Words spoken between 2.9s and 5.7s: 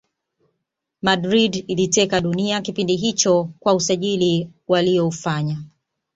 hicho kwa usajiri waliyoufanya